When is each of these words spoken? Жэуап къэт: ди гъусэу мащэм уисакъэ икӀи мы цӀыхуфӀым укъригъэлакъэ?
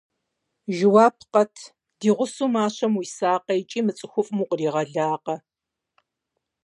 Жэуап 0.75 1.17
къэт: 1.31 1.55
ди 1.99 2.09
гъусэу 2.17 2.49
мащэм 2.53 2.93
уисакъэ 2.95 3.53
икӀи 3.61 3.81
мы 3.85 3.91
цӀыхуфӀым 3.97 4.39
укъригъэлакъэ? 4.43 5.35